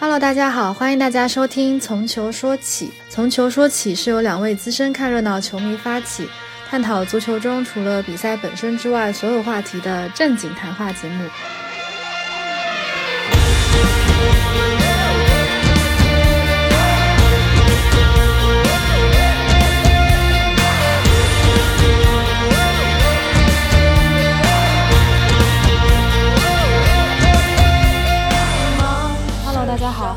[0.00, 2.86] Hello，大家好，欢迎大家收听《从球说起》。
[3.08, 6.28] 从球说起是由两位资深看热闹球迷发起，
[6.68, 11.24] 探讨足球中除了比赛本身之外所有话题的正经谈话节目。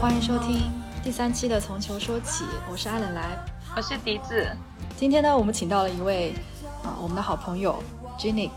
[0.07, 0.71] 欢迎收听
[1.03, 3.37] 第三期的《从球说起》，我是阿冷来。
[3.75, 4.49] 我是笛子
[4.95, 6.33] 今天呢，我们请到了一位
[6.81, 7.83] 啊，我们的好朋友
[8.17, 8.51] Genix。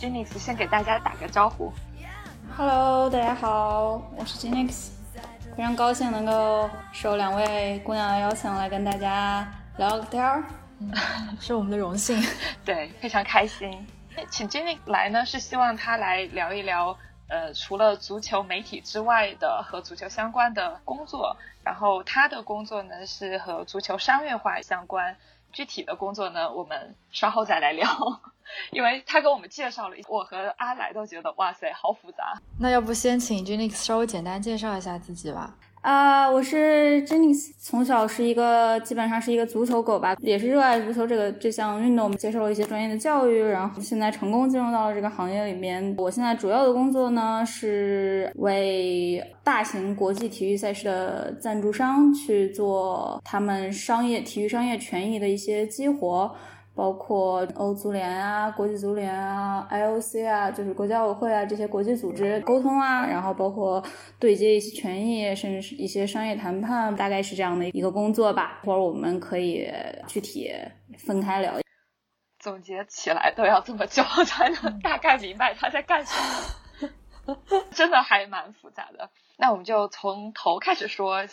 [0.00, 1.70] ，Jenix 先给大家打个招呼。
[2.56, 4.88] Hello，大家好，我是 Jinx，
[5.54, 10.44] 非常高兴能够受两位姑娘的邀请来跟大家聊个天儿。
[11.38, 12.18] 是我们的荣幸。
[12.64, 13.86] 对，非常开心。
[14.30, 16.96] 请 Jenix 来呢，是希望他来聊一聊，
[17.34, 21.36] 呃，除了足球媒体之外的和足球相关的工作。
[21.64, 25.16] 然后他的工作呢是和足球商业化相关，
[25.50, 27.88] 具体的工作呢我们稍后再来聊。
[28.70, 32.34] 因为他给我们介绍了一，我和阿来都觉得哇塞，好复杂。
[32.60, 35.54] 那要不先请 Jenix 稍微简单介绍一下自己吧。
[35.84, 45.94] 啊、我是 Jenny，从小是一个基本上是一个足球狗吧，也是热爱足球这个这项运动，接受了一些专业的教育，然后现在成功进入到了这个行业里面。
[45.98, 56.34] 我现在主要的工作呢是为大型国际体育赛事的赞助商去做他们商业体育商业权益的一些激活。
[56.74, 63.82] 包括欧足联啊、国际足联啊、IOC 啊，就是国际奥委会啊这些国际组织沟通啊，然后包括
[64.18, 68.60] 对接一些权益，甚至是一些商业谈判，大概是这样的一个工作吧。
[68.62, 69.70] 一会儿我们可以
[70.08, 70.52] 具体
[70.98, 71.52] 分开聊。
[72.40, 76.12] 总结起来都要这么久 才能大概明白他在干什
[77.26, 77.36] 么，
[77.70, 79.08] 真的还蛮复杂的。
[79.38, 81.24] 那我们就从头开始说。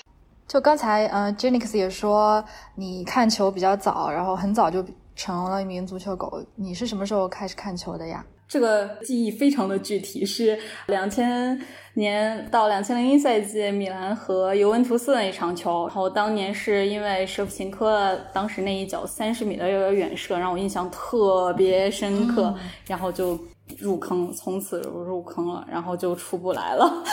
[0.47, 2.43] 就刚才呃 j e n i x 也说
[2.75, 4.85] 你看球比较早，然后很早就
[5.15, 6.43] 成了一名足球狗。
[6.55, 8.25] 你是什么时候开始看球的呀？
[8.47, 11.57] 这个记忆非常的具体，是两千
[11.93, 15.87] 年到两千零一赛季米兰和尤文图斯的一场球。
[15.87, 22.53] 然后当年是因为舍甫琴科当时那一脚三十米的远射让我印象特别深刻，
[22.85, 23.39] 然后就
[23.79, 27.03] 入坑，从此入坑了，然后就出不来了。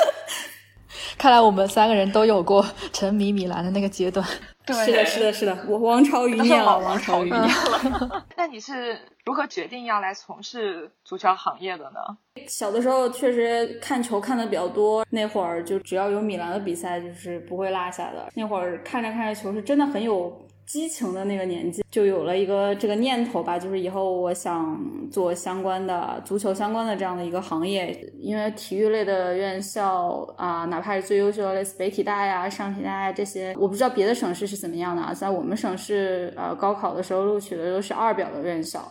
[1.17, 4.27] 看来我们三个人都有过 沉迷米兰的那个阶段。
[4.67, 8.27] 对，是的，是的，是的，我王朝余孽了，王朝余孽了。
[8.37, 12.01] 那你是如何决定要来从事足球行业的呢？
[12.47, 18.29] 小的时候确实看球看的比较多，那会儿就只要有米兰的比赛，就是不会落下的。
[18.35, 24.79] 那会儿看着看着球，是真的很有激情的那个年纪，就有了一个这个念头吧，就是以后我想
[25.11, 38.87] 做相关的足球相关的这样的一个行业，因为体育类的院校啊、哪怕是最优秀的类似北体大呀、上体大呀这些，我不知道别的省市是怎么样的啊，在我们省市呃高考的时候录取的都是二表的院校。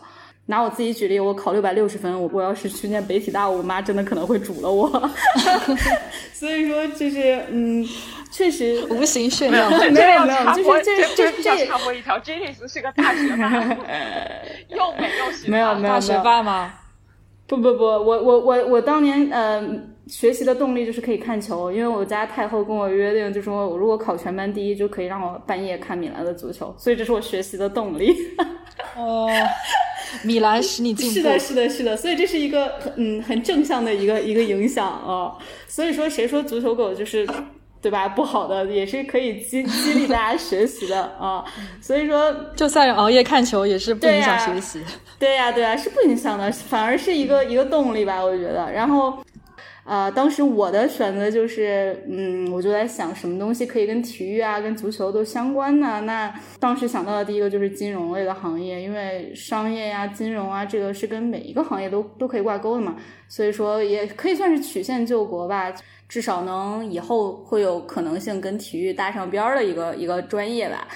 [0.50, 4.88] 拿我自己举例，我考六百六十分，我我要是去念北体大，我妈真的可能会煮了我。
[6.32, 7.86] 所以说，就是嗯，
[8.30, 9.68] 确实无形炫耀。
[9.90, 13.50] 没有没有，就是这这这插播一条 j e n n i s 是个大学霸，
[14.68, 16.72] 又美又学没有没有大学霸吗？
[17.46, 19.66] 不不不，我我我我当年呃
[20.06, 28.14] 学习的动力就是可以看球，因为我家太后跟我约定，就说我如果考全班第一，就可以让我半夜看米兰的足球，所以这是我学习的动力。
[28.94, 29.26] 哦，
[30.24, 31.14] 米兰使你进步。
[31.18, 35.32] 是的，是的，是的，所以这是一个嗯很正向的一个一个影响啊。
[35.66, 37.26] 所以说，谁说足球狗就是
[37.80, 41.44] 对吧不好的，也是可以激 激励大家学习的啊。
[41.80, 44.82] 所以说，就算熬夜看球，也是不影响学习。
[45.18, 48.70] 对呀、啊，对呀、啊，是不影响的，反而是一个一个动力吧，我觉得。
[48.72, 49.18] 然后。
[49.88, 56.02] 呃，当时我的选择就是，嗯，我就在想什么东西可以跟体育啊、跟足球都相关呢？
[56.02, 62.96] 那当时想到的第一个就是金融类的行业，因为商业呀、金融啊，这个是跟每一个行业都都可以挂钩的嘛，
[63.28, 65.72] 所以说也可以算是曲线救国吧，
[66.06, 70.86] 至少能以后会有可能性跟体育搭上边儿的一个一个专业吧。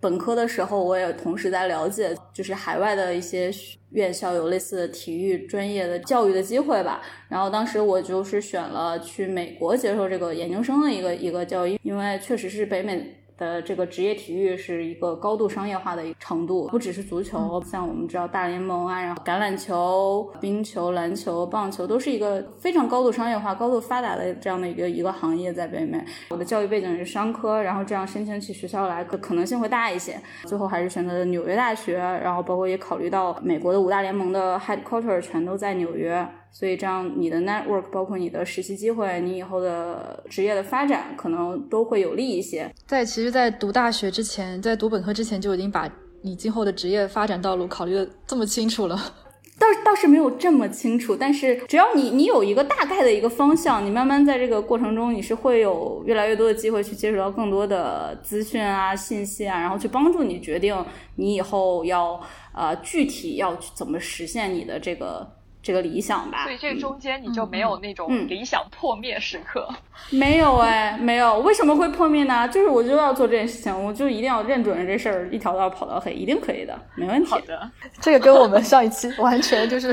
[0.00, 3.50] 本科的时候，我也同时在了解，就是海外的一些
[3.92, 7.00] 院校有类似的体育专业的教育的机会吧。
[7.30, 26.02] 然后当时我就是选了去美国接受这个研究生的一个一个教育，因为确实是北美的这个职业体育是一个高度商业化的一个程度，不只是足球，像我们知道大联盟啊，然后橄榄球、冰球、篮球、棒球都是一个非常高度商业化、高度发达的这样的一个一个行业在北美。
[26.30, 30.18] 我的教育背景是商科，然后这样申请起学校来可可能性会大一些。
[30.44, 36.26] 最后还是选择了纽约大学，然后包括也考虑到美国的五大联盟的 headquarter 全都在纽约。
[36.58, 42.72] 所以这样你的 network 包括你的实习机会，你以后的职业的发展可能都会有利一些。
[42.86, 45.86] 在其实，在读大学之前，在读本科之前就已经把
[46.22, 48.96] 你今后的职业发展道路考虑的这么清楚了。
[49.60, 60.74] 倒倒是没有这么清楚，但是只要你你有一个大概的一个方向，你慢慢在这个过程中，你是会有越来越多的机会去接触到更多的资讯啊、信息啊，然后去帮助你决定
[61.16, 62.18] 你以后要
[62.54, 65.30] 呃具体要去怎么实现你的这个。
[65.66, 69.68] 这个理想吧，所以这中间你就没有那种理想破灭时刻？
[70.10, 71.40] 没有哎，没有。
[71.40, 72.46] 为什么会破灭呢？
[72.46, 77.30] 就是我就要做这件事情，我就一定要认准这事儿，一条道跑到黑，一定可以的，没问题。
[77.32, 77.68] 好的，
[78.00, 79.92] 这个跟我们上一期完全就是。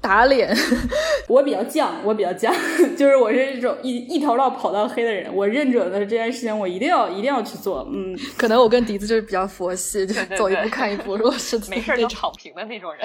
[0.00, 0.50] 打脸，
[1.28, 2.50] 我比较犟，我比较犟，
[2.96, 5.30] 就是我是这种一一条道跑到黑的人。
[5.34, 7.86] 我认准了这件事情，我一定要一定要去做。
[7.92, 11.16] 嗯，可能我跟笛子就是比较佛系，就走一步看一步。
[11.16, 13.02] 如果是 没事就躺平的那种人。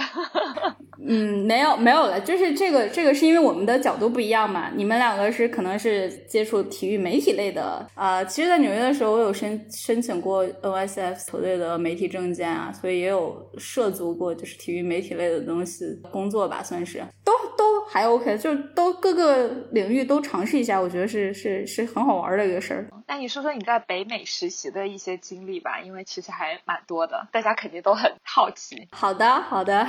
[1.08, 4.72] 嗯，没有没有了，就是这个这个是因为我们的角度不一样嘛。
[4.74, 8.24] 你们两个是可能是接触体育媒体类的啊。
[8.24, 16.85] 其实，在纽约的时候，我有申申请过 NSF 球队的媒体证件啊，所以也有涉足过就是体育媒体类的东西工作吧，算。
[16.85, 16.85] 是，
[17.24, 22.88] 都都还 OK，就都各个领域都尝试一下，我觉得是是是很好玩的一个事儿。
[23.08, 28.88] 那你说说你在北美实习的一些经历吧，因为其实还蛮多的，大家肯定都很好奇。
[28.92, 29.88] 好的，好的，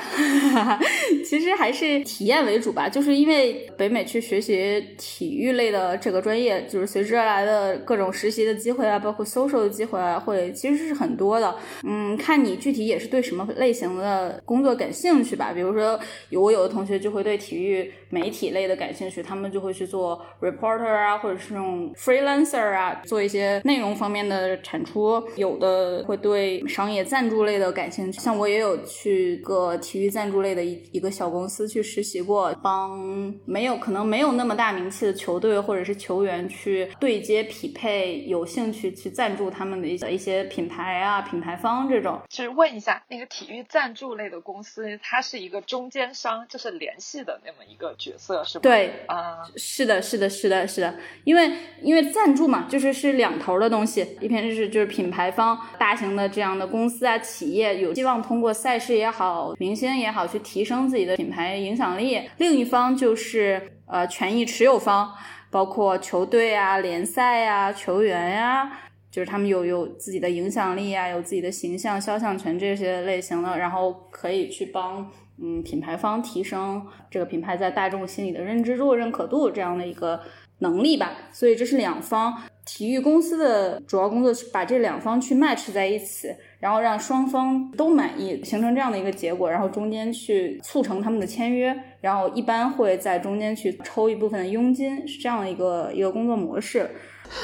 [1.25, 11.57] 其实还是体验为主吧，就是因为北美去学习体育类的这个专业，就是随之而来的各种实习的机会啊，包括 social 的机会啊，会其实是很多的。
[11.85, 15.99] 嗯，看你具体也是对什么类型的工作感兴趣吧，比如说
[16.29, 16.97] 有我有的同学。
[17.07, 25.23] 就会对体育媒体类的感兴趣，他们就会去做 reporter 啊，或者是那种 freelancer 啊，做一些内容方面的产出。
[25.35, 32.97] 有的会对商业赞助类的感兴趣，像我也有去个体育赞助类的一一个小公司去实习过，帮
[33.45, 42.21] 没有可能没有那么大名气的球队或者是球员去对接匹配，有兴趣去赞助他们的一些一些品牌啊、品牌方这种。
[42.29, 46.77] 其实问一下，那个体育赞助类的公司，它是一个中间商，就是。
[46.77, 48.63] 联系的那么一个角色是吧？
[48.63, 50.95] 对，啊，是的，是的，是的，是的，
[51.25, 51.51] 因为
[51.83, 65.13] 因为赞助嘛，就是是两头的东西，一边是就是品牌方，大型的这样的公司啊，企业有希望通过赛事也好，明星也好，去提升自己的品牌影响力；另一方就是呃权益持有方，
[65.51, 68.71] 包括球队啊、联赛呀、球员呀，
[69.11, 75.11] 就是他们有有自己的影响力啊，有自己的形象、肖像权这些类型的，然后可以去帮。
[75.43, 80.21] 嗯，品牌方提升这个品牌在大众心里的认知度、认可度这样的一个
[80.61, 82.35] 能力吧，所以这是两方
[82.65, 86.29] 体育公司的主要工作，是把这两方去 match 在一起，
[86.59, 96.89] 然后让双方都满意，形成这样的一个结果，然后中间去促成他们的签约，然后一般会在中间去抽一部分的佣金，是这样的一个一个工作模式。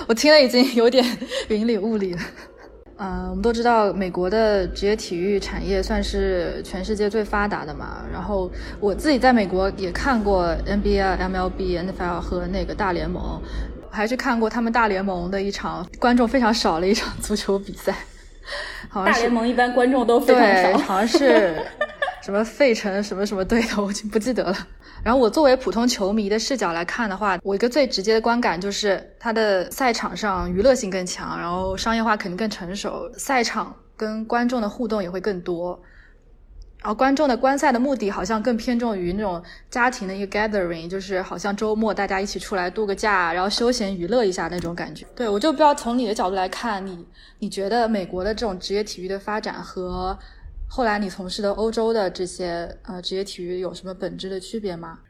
[0.08, 1.04] 我听了已经有点
[1.48, 2.20] 云里雾里了。
[2.98, 8.04] 嗯，我们都知道美国的职业体育产业算是全世界最发达的嘛。
[8.12, 13.40] 然后我自己在美国也看过 NBA、MLB、NFL 和那个大联盟，
[13.90, 17.94] 还是看过他们大联盟的一场观众非常少的一场 足球比赛。
[18.88, 21.54] 好像大联盟一般观众都非常少，好像是
[22.22, 24.56] 什么费城什么什么队的，我已经不记得了。
[25.02, 35.82] 然后我作为普通球迷的视角来看的话，我一个最直接的观感就是，它的赛场上娱乐性更强，然后商业化肯定更成熟，赛场跟观众的互动也会更多。
[36.78, 45.04] 然后观众的观赛的目的好像更偏重于那种家庭的一个 gathering，就是好像周末大家一起出来度个假，然后休闲娱乐一下那种感觉。
[45.16, 47.04] 对我就不知道从你的角度来看，你
[47.40, 50.16] 你觉得美国的这种职业体育的发展和？
[50.74, 55.00] 后来你从事的欧洲的这些呃职业体育有什么本质的区别吗？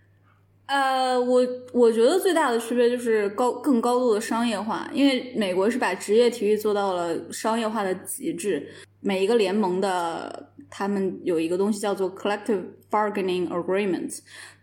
[0.67, 1.41] 呃，我
[1.73, 14.19] 我觉得最大的区别就是高更高度的商业化，因为美国是把职业体育做到了商业化的极致，每一个联盟的他们有一个东西叫做 collective bargaining agreement，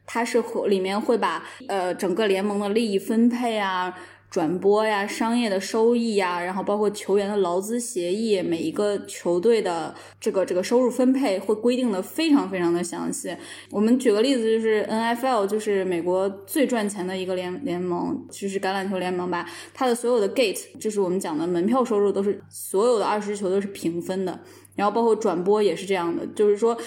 [0.05, 3.97] 它是里面会把呃整个联盟的利益分配啊。
[4.29, 13.35] 转播呀，商业的收益呀，然后包括球员的劳资协议，每一个球队的这个这个收入分配会规定的非常非常的详细。
[13.71, 19.49] 我们举个例子，就是 N F L，就是美国最赚钱的一个联联盟，就是橄榄球联盟吧。
[19.73, 24.39] 它的所有的 gate，就是我们讲的门票收入，都是所有的二十支球都是平分的。
[24.75, 26.77] 然后包括转播也是这样的，就是说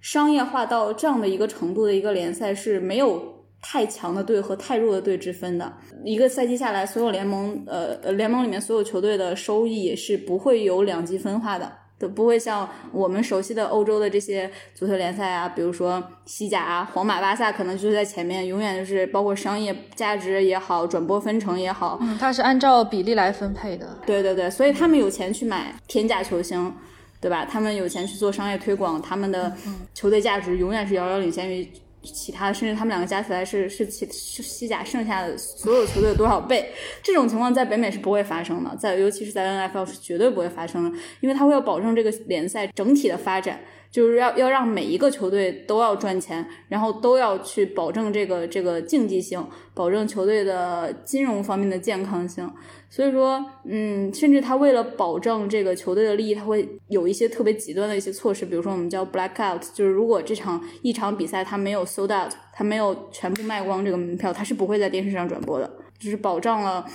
[0.00, 3.37] 商业化到这样的一个程度的一个联赛是没有。
[3.60, 5.72] 太强的队和太弱的队之分的
[6.04, 23.98] 一个赛季下来，所有联盟呃联盟里面所有球队的收益是不会有两极分化的，都不会像我们熟悉的欧洲的这些足球联赛啊，比如说西甲啊，皇马、巴萨可能就是在前面，永远就是包括商业价值也好，转播分成也好，嗯，它是按照比例来分配的。
[24.06, 26.72] 对对对，所以他们有钱去买天价球星，
[27.20, 27.44] 对吧？
[27.44, 29.52] 他们有钱去做商业推广，他们的
[29.94, 31.68] 球队价值永远是遥遥领先于。
[32.12, 36.70] 其他的甚至他们两个加起来是是其是西甲剩下的所有球队多少倍？
[37.02, 52.50] 这种情况在北美是不会发生的，在尤其是在 N F L 是绝对不会发生的，因为他会要保证这个联赛整体的发展，就是要要让每一个球队都要赚钱，然后都要去保证这个这个竞技性，保证球队的金融方面的健康性。
[52.90, 66.86] 所以说，嗯，甚至他为了保证这个球队的利益，他会有一些特别极端的一些措施，比如说我们叫 blackout，就是如果这场一场比赛他没有 sold out，他没有全部卖光这个门票，他是不会在电视上转播的，就是保障了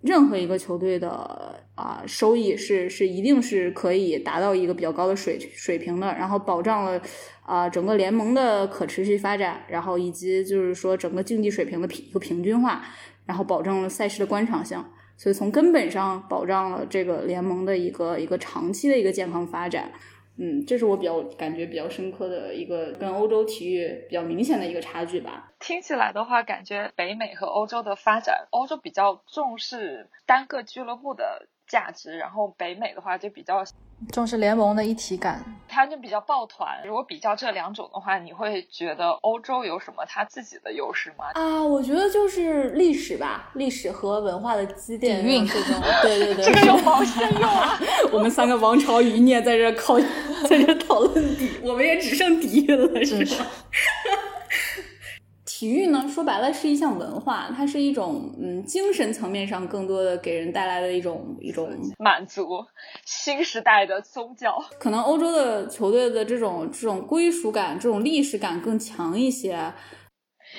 [0.00, 7.00] 任何一个球队的啊收益是是一定是可以达到一个比较高的水水平的，然后保障了
[7.42, 12.84] 啊整个联盟的可持续发展，然后以及就是说整个竞技水平的平一个平均化，
[13.24, 14.84] 然后保证了赛事的观赏性。
[15.16, 19.92] 所以从根本上保障了这个联盟的一个一个长期的一个健康发展，
[20.36, 25.52] 嗯，这是我比较感觉比较深刻的一个跟欧洲体育比较明显的一个差距吧。
[25.60, 33.64] 听起来的话，感觉北美和欧洲的发展，欧洲比较重视单个俱乐部的价值，然后北美的话就比较。
[34.10, 36.82] 重视联盟的一体感，它就比较抱团。
[36.84, 41.26] 如果比较这两种的话，你会觉得欧洲有什么它自己的优势吗？
[41.34, 45.22] 啊，我觉得就是历史吧，历史和文化的积淀。
[45.22, 47.78] 底蕴这种，对对对， 这个有毛线用啊！
[48.12, 50.00] 我们三个王朝余孽在这靠，
[50.48, 53.46] 在这讨论底，我们也只剩底蕴了，是吧？
[55.62, 62.64] 体育呢，说白了是一项文化，它是一种嗯精神层面上更多的给人带来的一种一种 满足。
[63.04, 69.72] 新时代的宗教，可能欧洲的球队的这种这种归属感、这种历史感更强一些。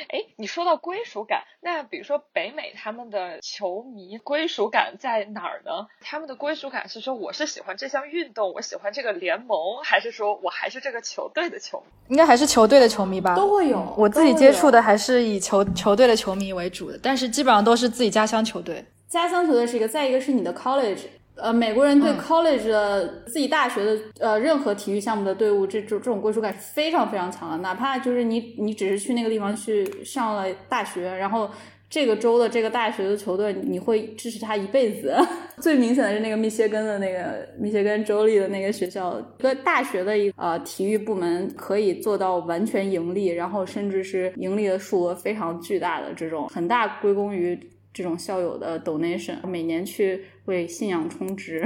[0.10, 5.88] 哎，你说到归属感，那比如说北美他们的球迷归属感在哪儿呢？
[6.02, 11.86] 他们的归属感是说我是喜欢这项运动，我喜欢这个联盟，还是说我还是这个球队的球迷？
[12.10, 13.94] 应该还是球队的球迷吧，都会有。
[13.98, 18.84] 我自己接触的还是以球球队的球迷为主的，但是基本上都是自己家乡球队。
[19.08, 21.02] 家乡球队是一个，再一个是你的 college。
[21.36, 27.58] 呃，美国人对 college 的自己大学的呃任何体育项目的队伍，这种这种归属感是非常非常强的。
[27.58, 31.50] 哪怕就是你你只是去那个地方去上了大学，然后
[31.90, 35.16] 这个州的这个大学的球队，你会支持他一辈子。
[35.62, 47.60] 最明显的是那个密歇根的那个密歇根州立的那个学校，一个大学的一呃体育部门可以做到完全盈利，然后甚至是盈利的数额非常巨大的这种，很大归功于。
[47.94, 51.64] 这种校友的 donation，每年去为信仰充值。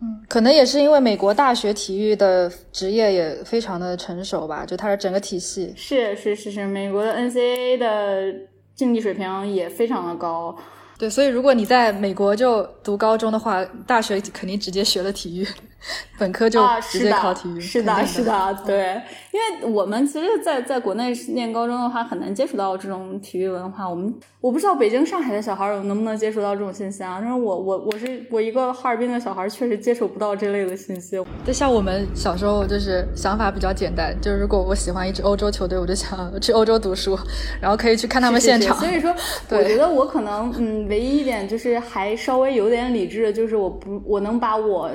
[0.00, 5.72] 嗯，可能也是因为美国大学体育的职业也非常的成熟吧，就它的整个体系。
[5.74, 8.32] 是是是是，美国的 NCAA 的
[8.76, 10.56] 竞技水平也非常的高。
[10.96, 15.44] 对，所以如果你在美国就读高中的话，大学肯定直接学了体育，
[16.18, 17.60] 本科就直接考体育。
[17.60, 23.88] 是的，是的，对，因为我们其实，在在国内念高中的话，很难接触到这种体育文化。
[23.88, 27.18] 我们我不知道北京、上海的小孩儿能不能接触到这种信息啊？
[27.20, 31.22] 但是我我我是我一个哈尔滨的小孩，确实接触不到这类的信息。
[31.46, 37.18] 就像我们小时候就是想法比较简单，就是如果我喜欢一支欧洲球队，我就想去欧洲读书，
[37.60, 38.76] 然后可以去看他们现场。
[38.78, 39.14] 所以说，
[39.50, 40.88] 我觉得我可能嗯。
[40.88, 44.90] 唯一一点就是还稍微有点理智，就是我不我能把我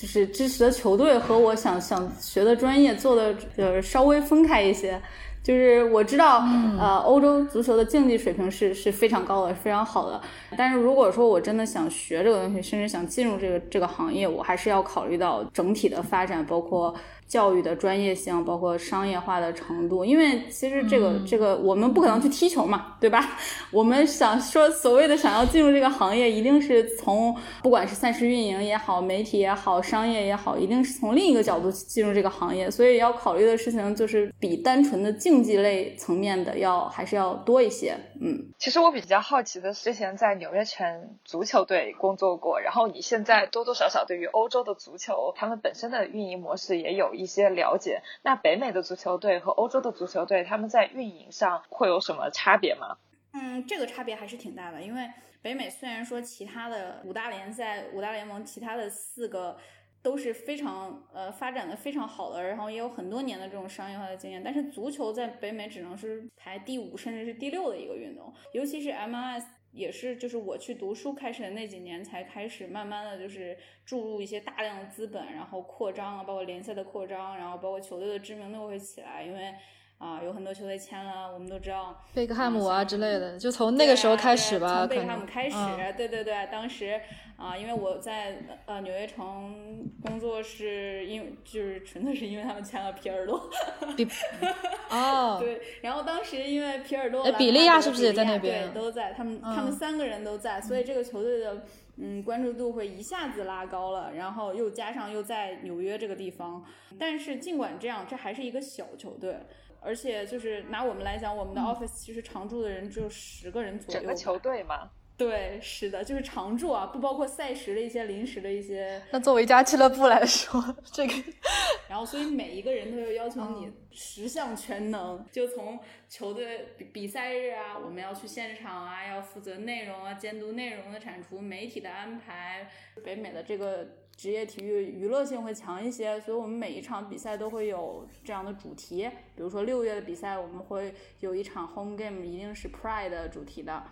[0.00, 4.98] 就是支持的球队和我想想学的专业做的呃稍微分开一些。
[5.42, 6.44] 就是我知道
[6.78, 10.20] 呃欧洲足球的竞技水平是是非常高的，非常好的。
[10.56, 16.94] 但是如果说我真的想学这个东西，甚至想进入这个这个行业，我还是要考虑到整体的发展，包括。
[17.30, 23.38] 教育的专业性，包括商业化的程度，因为其实这个这个我们不可能去踢球嘛，对吧？
[23.70, 27.32] 我们想说所谓的想要进入这个行业，一定是从
[27.62, 37.96] 不管是赛事运营也好，媒体也好，商业也好，一定是从另一个角度进入这个行业，所以要考虑的事情就是比单纯的竞技类层面的要还是要多一些。
[38.20, 47.14] 嗯，其实我比较好奇的是，之前在纽约城足球队工作过，然后你现在多多少少对于欧洲的足球，他们本身的运营模式也有。
[47.20, 52.96] 一些了解，那北美的足球队和欧洲的足球队，他们在运营上会有什么差别吗？
[53.32, 55.08] 嗯，这个差别还是挺大的，因为
[55.42, 59.56] 北美虽然说其他的五大联赛、五大联盟，其他的四个
[60.02, 69.44] 都是非常呃发展的非常好的，然后也有很多年的这种商业化的经验，但是足球在北美只能是排第五甚至是第六的一个运动，尤其是 MLS。
[69.72, 79.54] 也是就是我去读书开始的那几年才开始慢慢的就是注入一些大量的资本，然后扩张啊，包括联赛的扩张，然后包括球队的知名度会起来，因为。
[80.00, 84.78] 啊，有很多球队签了，我们都知道贝克汉姆啊之类的，就从那个时候开始吧。
[84.78, 85.56] 从贝克汉姆开始，
[85.94, 86.98] 对对对，当时
[87.36, 93.50] 啊，因为我在呃纽约城工作，是因为就是纯粹是因为他们签了皮尔洛。
[93.94, 94.08] 比
[94.88, 98.72] 哦，对，然后当时因为皮尔洛，比利亚是不是也在那边？
[98.72, 101.66] 对，都在，他们他们三个人都在，所以这个球队的
[101.98, 106.64] 嗯关注度会一下子拉高了，然后又加上又在纽约这个地方，
[106.98, 109.36] 但是尽管这样，这还是一个小球队。
[109.80, 114.00] 而且就是拿我们来讲，我们的 office 其实常驻的人只有十个人左右。
[114.00, 114.90] 整个球队吗？
[115.16, 119.02] 对，是的，就是常驻啊，不包括赛时的一些临时的一些。
[119.10, 121.12] 那作为一家俱乐部来说，这个，
[121.90, 132.70] 然后所以每一个人都要要求你十项全能，就从球队比比赛日啊，我们要去现场啊，要负责内容啊，监督内容的产出，媒体的安排，
[133.04, 133.86] 北美的这个。
[134.20, 139.08] 职业体育娱乐性会强一些，所以我们每一场比赛都会有这样的主题。
[139.34, 143.82] 比如说六月的比赛，我们会有一场 home game，一定是 Pride 主题的，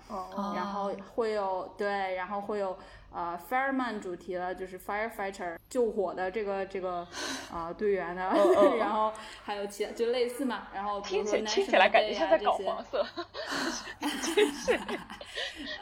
[0.55, 2.77] 然后会有对，然后会有。
[3.11, 7.07] 呃，fireman 主题了，就是 firefighter 救火的这个这个
[7.51, 8.23] 啊队员的，
[8.79, 9.13] 然后
[9.43, 13.05] 还有其他就类似嘛，然后听起听起来感觉像在搞黄色，
[14.01, 14.79] 真 是，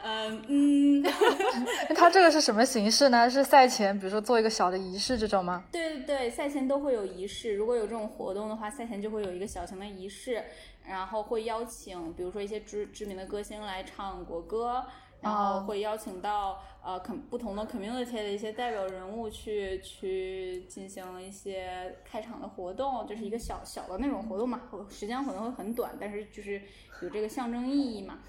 [0.03, 1.03] 嗯嗯，
[1.95, 3.29] 他这个是什么形式呢？
[3.29, 5.65] 是赛前比如说做一个小的仪式这种吗？
[5.71, 10.41] 对对对，赛前都会有仪式，如果有这种活动的话，赛前就会有一个小型的仪式，
[10.87, 14.85] 然后会邀请比如说一些知知名的歌星来唱国歌。
[15.19, 26.61] 然后会邀请到呃，肯不同的 community 的一些代表人物去去进行一些开场的活动，就是一个小小的那种活动嘛，时间可能会很短，但是就是
[27.01, 28.19] 有这个象征意义嘛。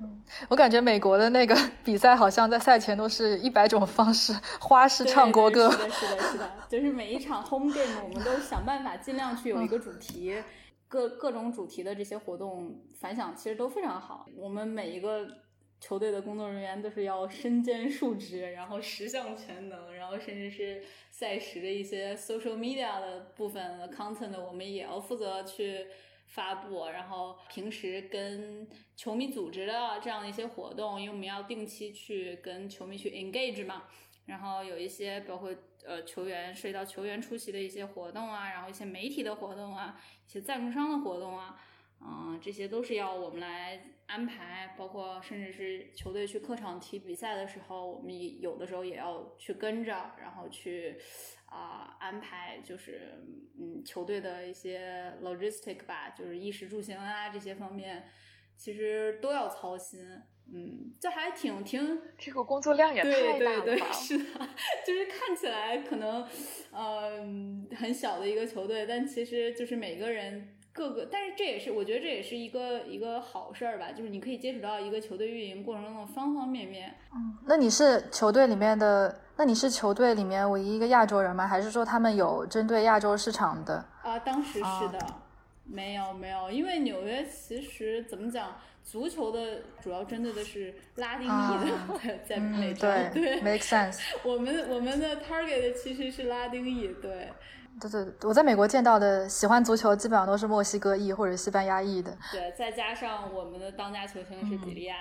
[0.00, 1.54] 嗯，我感觉美国的那个
[1.84, 5.70] 比赛好像在赛前都是一百种方式花式唱国歌。
[5.70, 10.34] 是的，是的，是的，就是每一场 home game 我们都想办法尽量去有一个主题，
[10.88, 14.26] 各各种主题的这些活动反响其实都非常好。
[14.36, 15.28] 我们每一个。
[15.84, 25.86] 球队的工作人员都是要身兼数职，然后十项全能，然后甚至是赛时的一些 social media 的部分的 content，我们也要负责去
[26.26, 26.86] 发布。
[26.86, 33.82] 然后平时跟球迷组织的这样的一些活动，因为我们要定期去跟球迷去 engage 嘛。
[34.24, 35.54] 然后有一些包括
[35.84, 41.60] 呃球员涉及到球员出席的一些活动啊，然后一些媒体的活动啊，一些赞助商的活动啊。
[42.00, 50.98] 嗯，这些都是要我们来安排，包括甚至是球队去客场踢比赛的时候，我们有的时候也要去跟着，然后去
[51.46, 53.24] 啊安排，就是
[53.58, 58.04] 嗯球队的一些 logistic 吧，就是衣食住行啊这些方面，
[58.56, 60.00] 其实都要操心。
[60.52, 63.90] 嗯，这还挺挺这个工作量也太大了吧？
[63.90, 64.24] 是的，
[64.86, 66.28] 就是看起来可能
[66.70, 70.53] 嗯很小的一个球队，但其实就是每个人。
[70.74, 76.92] 各个，但是这也是我觉得这也是一个一个好事儿吧，就是你可以接触到一个球队运营过程中的方方面面。
[77.14, 81.46] 嗯，那你是球队里面的，那你是球队里面唯一一个亚洲人吗？
[81.46, 83.84] 还是说他们有针对亚洲市场的？
[84.02, 84.98] 啊，当时是的，
[85.62, 94.00] 没有没有，因为纽约其实怎么讲，足球的主要针对的是拉丁裔的，在在美洲，对，make sense。
[94.24, 97.28] 我们我们的 target 其实是拉丁裔，对。
[97.80, 102.16] 对对，我在美国见到的喜欢足球基本上都是墨西哥裔或者西班牙裔的。
[102.30, 104.96] 对，再加上我们的当家球星是比利亚。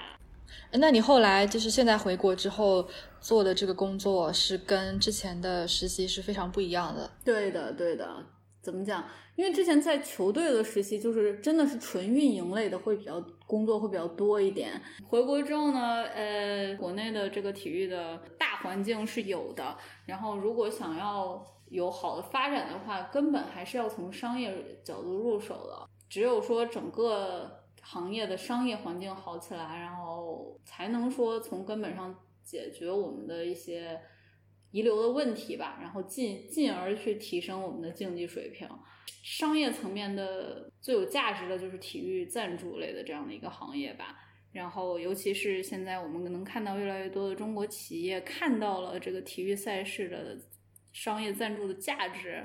[0.72, 2.88] 那你后来就是现在回国之后
[3.22, 7.10] 做的这个工作是跟之前的实习是非常不一样的。
[7.24, 8.08] 对的，对的。
[8.62, 9.04] 怎么讲？
[9.36, 14.82] 因为之前在球队的实习就是真的是纯运营类的，会比较工作会比较多一点。
[15.08, 21.46] 回国之后呢，呃，国内的这个体育的大环境是有的，然后如果想要。
[21.74, 25.90] 有好的发展的话，根本还是要从商业角度入手的。
[26.08, 34.00] 只有说整个行业的商业环境好起来，然后才能说从根本上解决我们的一些
[34.70, 38.70] 遗留的问题吧，然后进进而去提升我们的竞技水平。
[39.24, 44.16] 商业层面的最有价值的就是体育赞助类的这样的一个行业吧。
[44.52, 50.38] 然后，尤其是现在我们能看到越来越多的中国企业看到了这个体育赛事的。
[50.94, 52.42] 商业赞助的价值，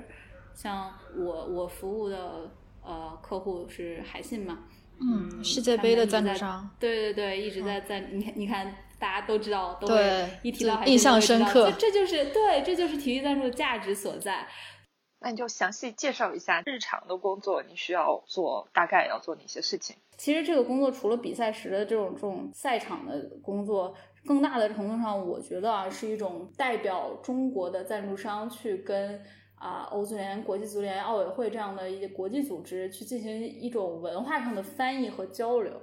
[0.53, 2.51] 像我我服务的
[2.83, 4.65] 呃客户是海信嘛，
[4.99, 14.45] 嗯，世界杯的赞助商，对对对，一直在在，你看你看，大家都知道，都会一提到海信，印象深刻，这就是对，这就是体育赞助的价值所在。
[15.21, 19.95] 那你就详细介绍一下日常的工作，你需要做大概要做哪些事情？
[20.15, 23.93] 其实这个工作除了比赛时的这种这种赛场的工作，
[24.29, 29.19] 更大的程度上，我觉得啊是一种代表中国的赞助商去跟
[29.55, 35.81] 啊欧足联、国际足联、奥委会这样的一些国际组织去进行一种文化上的翻译和交流，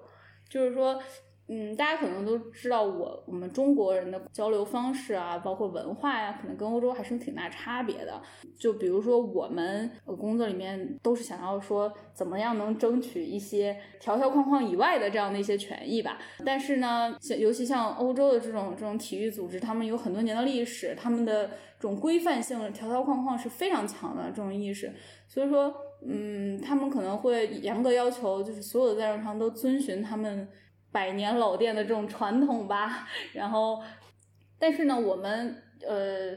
[0.49, 1.03] 就是说。
[1.49, 8.21] 嗯，大家可能都知道我我们中国人的交流方式啊，包括文化呀，可能跟欧洲还是挺大差别的。
[8.59, 16.19] 就比如说我们工作里面都是想要说怎么样能争取一些条条框框以外的这样的一些权益吧。
[16.45, 24.93] 但是呢，像尤其像欧洲的这种这种体育组织，他们有很多年的历史，他们的这种规范性、条条框框是非常强的这种意识。
[25.29, 25.73] 所以说，
[26.05, 30.49] 嗯，他们可能会严格要求，就是所有的赞助商都遵循他们。
[30.97, 33.83] 百年老店的这种传统吧，然后，
[34.59, 36.35] 但是呢，我们呃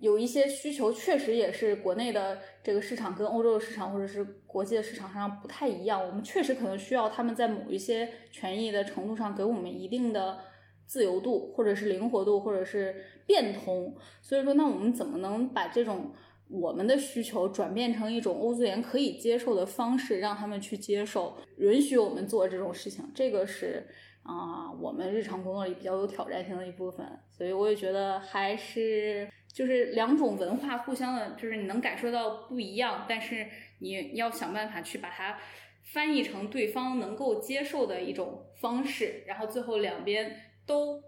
[0.00, 6.06] 有一些需求，确实也是国内的这个市场跟欧洲的市场或者是国际的市场上不太一样。
[6.06, 10.40] 我们确实可能需要他们在某一些权益的程度上给我们一定的
[10.84, 13.96] 自由度，或者是灵活度，或者是变通。
[14.20, 16.12] 所以说，那我们怎么能把这种？
[16.48, 23.84] 我们的需求转变成一种欧足联可以接受的方式，让他们去接受，允许我们做这种事情，这个是
[24.22, 27.04] 啊，我们日常工作里比较有挑战性的一部分。
[27.30, 33.44] 所以我也觉得还是就是两种文化互相的，就是你能感受到不一样，但是
[33.80, 35.36] 你要想办法去把它
[35.82, 41.02] 翻译成对方能够接受的一种方式，然后最后两边都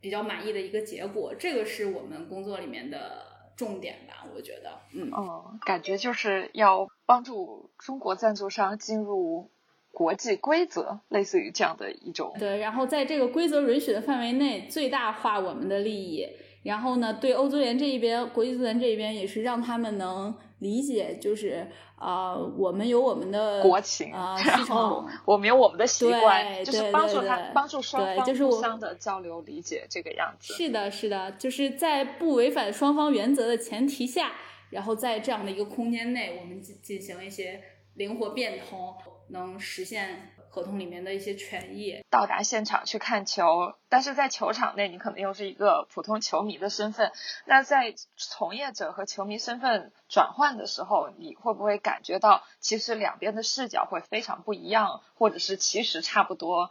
[0.00, 3.33] 比较满意的一个结果，这个是我们工作里面的。
[3.56, 9.50] 重点吧，我觉得，嗯，哦，感觉就是要帮助中国赞助商进入
[9.92, 12.34] 国际规则，类似于这样的一种。
[12.38, 16.28] 对，然后在这个规则允许的范围内，最大化我们的利益。
[16.64, 30.54] 然后呢，对欧足联这一边、国际足联这一边，也是让他们能理解，就是啊，我们有我们的国情啊， 然后我们有我们的习惯，就是帮助他，帮助双方互相的交流理解这个样子。
[30.54, 34.32] 是的，是的，就是在不违反双方原则的前提下，
[34.70, 37.62] 然后在这样的一个空间内，我们进进行一些
[37.94, 38.94] 灵活变通，
[39.28, 40.30] 能实现。
[40.54, 47.10] 合同里面的一些权益，到达现场去看球，但是在球场内，你可能又是一个普通球迷的身份。
[47.44, 56.70] 那在从业者和球迷身份转换的时候，你会不会感觉到其实两边的视角会非常不一样，或者是其实差不多？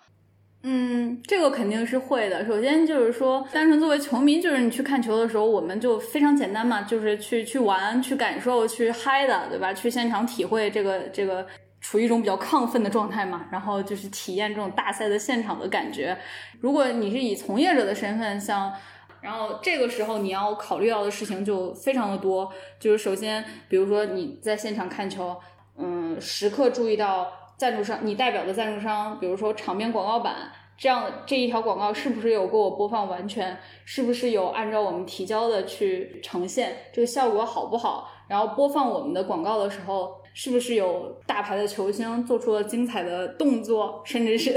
[0.62, 2.46] 嗯，这个肯定是会的。
[2.46, 9.74] 首先就是说，单纯作为球迷，就是你去看球的时候，我们就非常简单嘛，就是去去玩、去感受、去嗨的，对吧？
[9.74, 11.46] 去现场体会这个这个。
[11.84, 16.18] 处于一种比较亢奋的状态嘛，然后就是体验这种大赛的现场的感觉。
[16.62, 18.74] 如果你是以从业者的身份，像，
[19.20, 22.50] 然后这个时候你要考虑到的事情就非常的多。
[22.80, 25.36] 就是首先，比如说你在现场看球，
[25.78, 38.10] 嗯，时刻注意到赞助商，你代表的赞助商，比如说场边广告板，这样这一条广告是不是有给我播放完全，是不是有按照我们提交的去呈现，这个效果好不好？
[38.30, 40.23] 然后播放我们的广告的时候。
[40.34, 44.52] 是不是有大牌的球星做出了精彩的动作，甚至是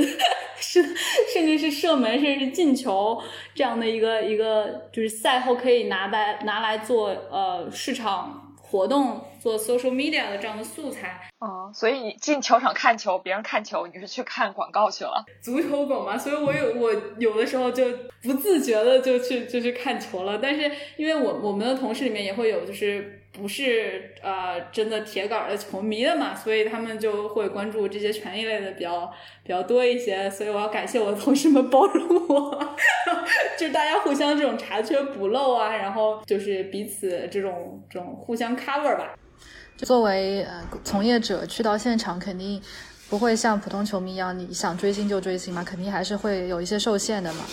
[0.59, 0.83] 是
[1.35, 3.23] 甚至是射门，甚至是进球
[3.55, 11.21] 这样的一个一个，就是赛后可以拿来拿来做呃市场活动、做 social media 的这样的素材。
[11.41, 15.23] 哦，所以你进球场看球，别人看球，你是去看广告去了？
[15.43, 17.85] 足球狗嘛，所以我有我有的时候就
[18.23, 20.39] 不自觉的就去就去看球了。
[20.39, 23.23] 但是因为我我们的同事里面也会有就是。
[23.39, 32.75] 不是呃真的铁杆的球迷的嘛，所以他们就会关注这些权益类的比较比较多一些，所以我要感谢我的同事们包容我，
[33.59, 39.15] 就大家互相这种查缺补漏啊，然后就是彼此这种这种互相 cover 吧。
[39.77, 42.63] 作为呃从业者去到现场，肯定
[43.11, 47.45] 不会像普通球迷一样，你想追星就追星嘛，肯定还是会有一些受限的嘛。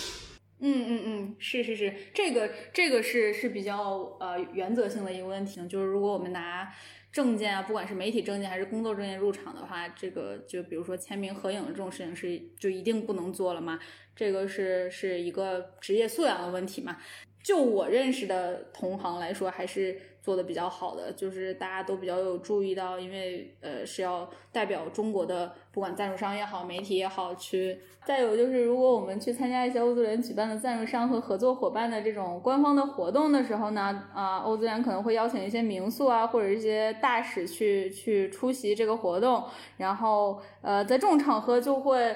[0.65, 6.73] 嗯嗯嗯，是是是，这个这个是是比较呃原则性的一个问题，就是如果我们拿
[7.11, 13.77] 证件啊，不管是媒体证件还是工作证件入场的话，这个就比如说签名合影这种事情是就一定不能做了吗？
[14.15, 16.97] 这个是是一个职业素养的问题嘛？
[17.43, 19.99] 就我认识的同行来说，还是。
[20.23, 27.77] 做的比较好的，就是大家都比较有注意到，因为呃是要代表中国的，不管赞助商也好，媒体也好去。
[28.05, 39.43] 再有就是，如果我们去参加一些欧足联举办的赞助商和合作伙伴的这种官方的活动的时候呢，啊，欧足联可能会邀请一些名宿啊，或者一些大使去去出席这个活动，
[39.75, 42.15] 然后呃在这种场合就会。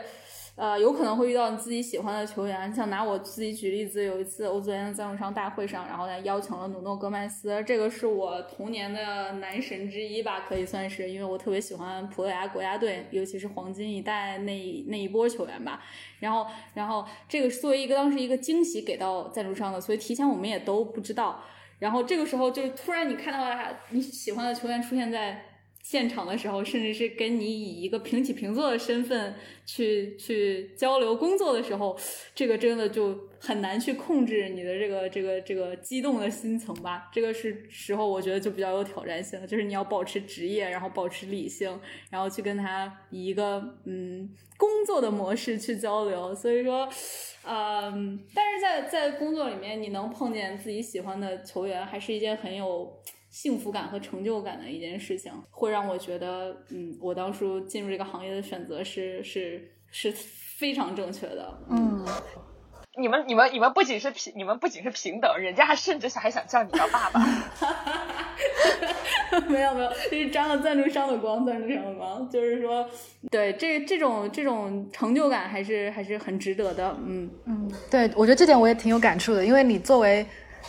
[0.57, 15.79] 呃，有可能会遇到你自己喜欢的球员，像拿我自己举例子，有一次欧足联的赞助商大会上，然后呢邀请了努诺戈麦斯，这个是我童年的男神之一吧，可以算是，因为我特别喜欢葡萄牙国家队，尤其是黄金一代那那一波球员吧。
[16.21, 21.43] 然后，然后这个作为一个当时一个惊喜给到赞助商的，所以提前我们也都不知道。
[21.77, 25.46] 然后这个时候就突然你看到了你喜欢的球员出现在。
[25.89, 29.33] 现场的时候，甚至是跟你以一个平起平坐的身份
[29.65, 31.97] 去去交流工作的时候，
[32.35, 37.09] 这个真的就很难去控制你的这个这个这个激动的心情吧。
[37.13, 41.79] 这个是时候，我觉得就比较有挑战性，就是你要保持职业，然后保持理性，
[42.11, 46.35] 然后去跟他以一个嗯工作的模式去交流。
[46.35, 46.85] 所以说，
[47.45, 53.01] 嗯，但是在在工作里面，你能碰见自己喜欢的球员，还是一件很有。
[53.37, 61.55] 幸福感和成就感的一件事情，会让我觉得，嗯，我当初进入这个行业的选择是是是非常正确的。
[61.69, 62.03] 嗯，
[62.99, 67.23] 你们你们你们不仅是平，你们不仅是平等，人家还甚至还想叫你叫爸爸。
[69.47, 72.89] 没有没有，这是沾了赞助商的光，赞助商的光，就是说，
[73.29, 76.97] 对这这种这种成就感还是还是很值得的。
[77.05, 80.25] 嗯嗯，对我觉得这点我也挺有感触的，因为你作为。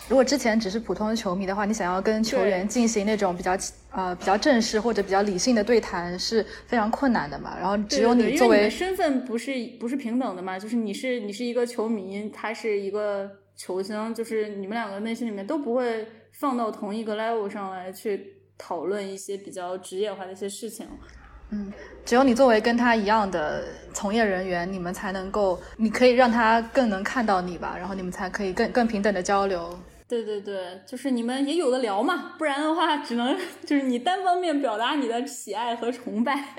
[0.09, 3.55] 如果之前只是普通的球迷的话，你想要跟球员进行那种比较
[3.91, 7.55] 呃比较正式或者比较理性的对谈是非常困难的嘛。
[7.59, 20.87] 然后只有你作为身份不是不是平等的嘛，就是你是你是一个球迷，他是一个球星，就是你们两个内心里面都不会放到同一个 level 上来去讨论一些比较职业化的一些事情。
[21.51, 21.71] 嗯，
[22.03, 29.77] 只有你作为跟他一样的从业人员，你们才能够，你可以让他更能看到你吧，然后你们才可以更更平等的交流。
[30.09, 36.55] 对对对，就是你们也有的聊嘛，不然的话，只能就是你单方面表达你的喜爱和崇拜。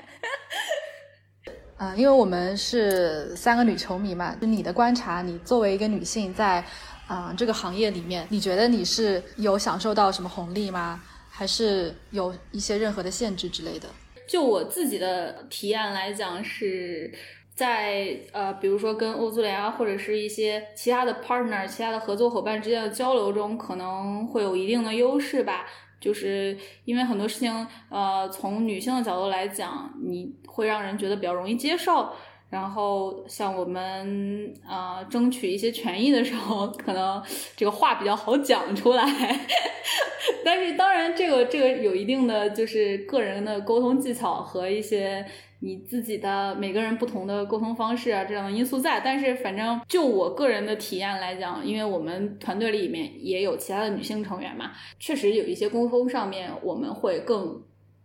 [1.75, 6.63] 啊，因为我们是三个女球迷嘛，就你的观察，你作为一个女性在
[7.07, 11.03] 啊这个行业里面，你觉得你是有享受到什么红利吗？
[11.29, 13.89] 还是有一些任何的限制之类的？
[14.29, 17.13] 就我自己的体验来讲是。
[17.61, 25.67] 在呃，比如说跟欧足联啊，或者是一些其他的 partner、其他的合作伙伴之间的交流中，可能会有一定的优势吧。
[25.99, 32.09] 就是因为很多事情，呃，从女性的角度来讲，你会让人觉得比较容易接受。
[32.49, 37.21] 然后像我们呃争取一些权益的时候，可能
[37.55, 39.05] 这个话比较好讲出来。
[40.43, 45.23] 但是当然，这个这个有一定的就是个人的沟通技巧和一些。
[45.63, 57.61] 你自己的每个人不同的沟通方式啊，这样的因素在，但是反正就我个人的体验来讲，因为我们团队里面也有其他的女性成员嘛，确实有一些沟通上面我们会更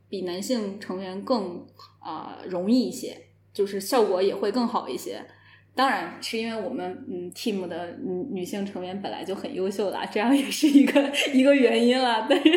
[0.09, 1.66] 比男性成员更
[1.99, 3.16] 啊容易一些，
[3.55, 5.25] 就是效果也会更好一些。
[5.76, 12.26] 当然是因为我们嗯 team 的女女性成员本来就很优秀了，这样也是一个一个原因了。
[12.28, 12.50] 但是，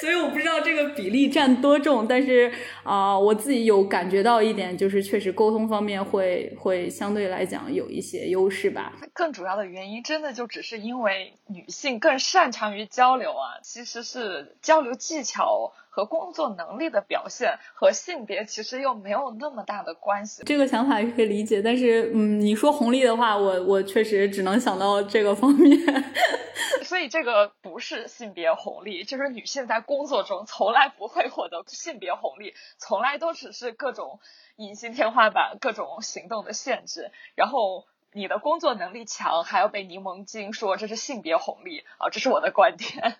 [0.00, 8.92] 所以我不知道这个比例占多重，但是啊，我自己有感觉到一点，就是确实沟通方面会会相对来讲有一些优势吧。
[9.12, 15.72] 更主要的原因，真的就只是因为女性更擅长于交流啊，其实是交流技巧。
[15.94, 20.42] 和工作能力的表现和性别其实又没有那么大的关系。
[20.44, 25.78] 这个想法是可以理解，但是嗯，你说红利的话，我我确实只能想到这个方面。
[26.82, 34.18] 所以这个不是性别红利，就是女性在工作中从来不会获得性别红利，从来都只是各种
[34.56, 37.12] 隐形天花板、各种行动的限制。
[37.36, 43.16] 然后你的工作能力强，还要被柠檬精说这是性别红利啊，这是我的观点。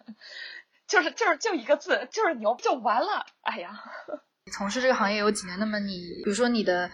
[0.87, 3.25] 就是就是就一个字，就是牛就完了。
[3.43, 3.71] 哎呀，
[4.53, 5.59] 从事这个行业有几年？
[5.59, 6.91] 那么你，比如说你的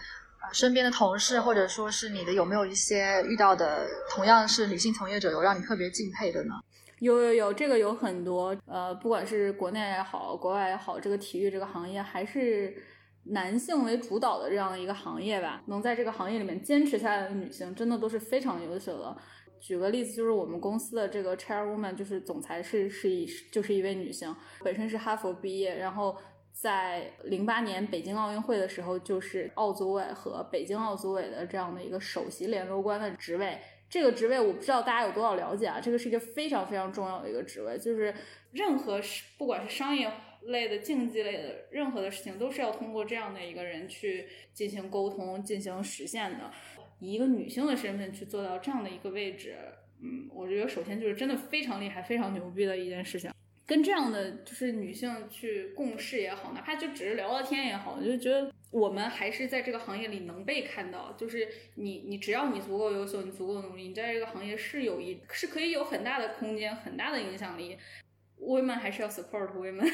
[0.53, 6.55] 身边的同事，或者说是你的，有没有一些遇到的同样是女性从业者，有让你特别敬佩的呢？
[6.99, 8.55] 有有有，这个有很多。
[8.65, 12.75] 呃，不管是国内也好，国外也好，这个体育这个行业还是
[13.23, 15.61] 男性为主导的这样的一个行业吧。
[15.65, 19.17] 能在这个行业里面坚持下来的女性，真的都是非常优秀的。
[19.61, 26.17] 举个例子，就是我们公司的这个 chairwoman，就是总裁是是一就是一位女性，本身是哈佛毕业，然后
[26.51, 33.59] 在零八年北京奥运会的时候，就是奥组委和北京奥组委的这样的一个首席联络官的职位。
[33.87, 38.13] 这个职位我不知道大家有多少了解啊，这个是一个非常非常重要的一个职位，就是
[38.51, 38.99] 任何
[39.37, 40.09] 不管是商业
[40.43, 46.49] 类的、竞技类的任何的事情，都是要通过这样的一个人去进行沟通、进行实现的。
[47.01, 49.55] 以一个女性的身份去做到这样的一个位置，
[50.01, 53.29] 嗯，我觉得首先就是真的非常厉害、非常牛逼的一件事情。
[53.65, 67.77] 跟这样的就是女性去共事也好，哪怕就只是聊聊天也好，我就觉得我们还是在这个行业里能被看到，就是你你只要你足够优秀，你足够努力，你在这个行业是有一是可以有很大的空间，很大的影响力。
[68.41, 69.87] Women 还是要 support women，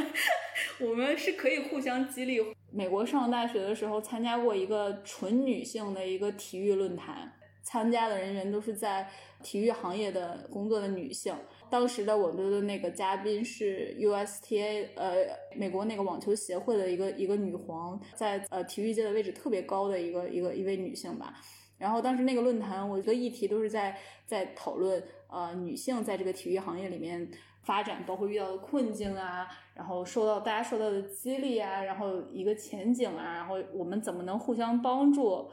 [0.80, 2.40] 我们是可以互相激励。
[2.72, 7.30] 美国上大学的时候参加过一个纯女性的一个体育论坛，
[7.62, 9.08] 参加的人员都是在
[9.42, 11.32] 体育行业的工作的女性。
[11.70, 21.34] 当时的我们的那个嘉宾是 USTA，呃，美国那个网球协会的一个一个女皇，在呃体育界的位置特别高的一个一个一位女性吧。
[21.76, 27.28] 然后当时那个论坛，我觉得议题都是在在讨论呃女性在这个体育行业里面
[27.64, 35.50] 发展，包括遇到的困境啊，然后受到大家受到的激励啊，然后一个前景啊，然后我们怎么能互相帮助，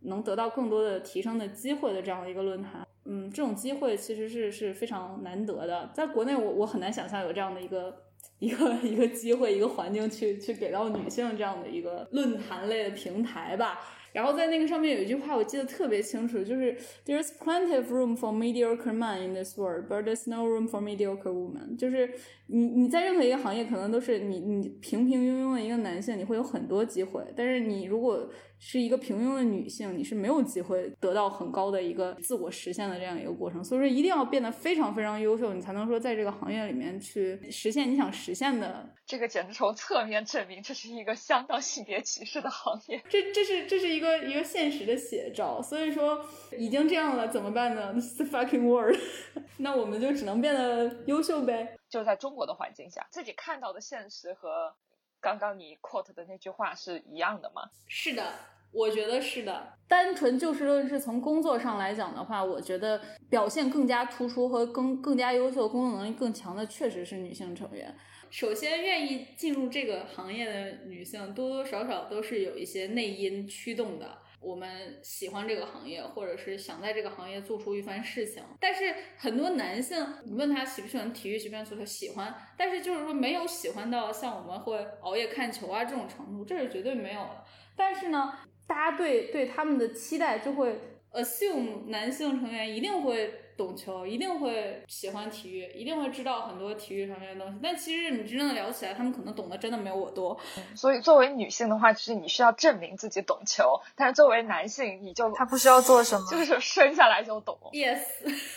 [0.00, 2.86] 能得到更多的提升的机会的这样的一个论坛。
[3.04, 7.96] 嗯，这种机会其实是是非常难得的，在国内我我很难想象有这样的一个
[8.38, 13.80] 一个一个机会，一个环境去去给到女性这样的一个论坛类的平台吧。
[14.13, 16.75] 然后在那个上面有一句话我记得特别清楚，就是
[17.05, 20.81] There's plenty of room for mediocre men in this world, but there's no room for
[20.81, 21.77] mediocre women。
[21.77, 22.11] 就是
[22.52, 33.64] 你你在任何一个行业可能都是你你平平庸庸的一个男性，你会有很多机会，但是你如果是一个平庸的女性，你是没有机会得到很高的一个自我实现的这样一个过程。
[33.64, 38.86] 所以说，一定要变得非常非常优秀，你才能说在这个行业里面去实现你想实现的。
[39.06, 43.02] 这个简直从侧面证明这是一个相当性别歧视的行业。
[43.08, 45.62] 这这是这是一个一个现实的写照。
[45.62, 46.22] 所以说，
[46.58, 48.96] 已经这样了，怎么办呢？The fucking world。
[49.56, 51.76] 那我们就只能变得优秀呗。
[51.92, 54.74] 就在中国的环境下，自己看到的现实和。
[55.20, 57.62] 刚刚你 quote 的那句话是一样的吗？
[57.86, 58.34] 是的，
[58.72, 59.78] 我觉得是的。
[59.86, 63.00] 单纯就事论事，从工作上来讲的话，我觉得
[63.30, 67.96] 表现更加突出和更更加优秀、工作能力更强的，确实是女性成员。
[68.30, 74.18] 首先，愿意进入这个行业的女性，多多少少都是有一些内因驱动的。
[74.42, 78.42] 我们喜欢这个行业，或者是想在这个行业做出一番事情。
[78.58, 82.34] 但是很多男性，你问他喜不喜欢体育，喜不喜欢足球，喜欢。
[82.56, 87.44] 但是就是说没有喜欢到像我们会熬夜看球啊这种程度，这是绝对没有的。
[87.76, 90.78] 但是呢，大家对对他们的期待就会
[91.12, 93.34] assume 男性成员一定会。
[93.56, 97.58] 懂球一定会喜欢体育，一定会知道很多体育上面的东西。
[97.62, 100.38] 但其实你真正的聊起来，他们可能懂得真的没有我多。
[100.74, 107.58] 所以作为女性的话，就是你需要证明自己懂球；但是作为男性，你就他不需要做什么，就是 生下来就懂。
[107.72, 108.00] Yes，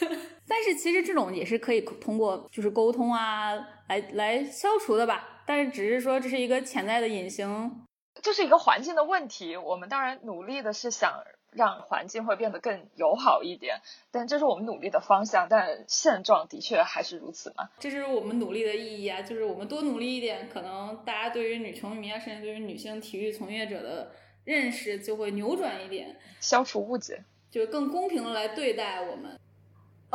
[0.47, 3.53] 但是其实这种也是可以通过就是沟通啊
[3.89, 5.43] 来来消除的吧。
[5.45, 7.85] 但是只是说这是一个潜在的隐形，
[8.23, 9.55] 就是一个环境的问题。
[9.57, 11.13] 我们当然努力的是想。
[11.55, 15.47] 让环境会变得更友好一点，但这是我们努力的方向。
[15.49, 17.69] 但现状的确还是如此嘛？
[17.79, 19.21] 这是我们努力的意义啊！
[19.21, 24.11] 就是我们多努力一点，可能大家对于女球迷啊，甚至对于女性体育从业者的
[24.43, 29.39] 认识就会扭转一点，消除误解，就是更公平的来对待我们。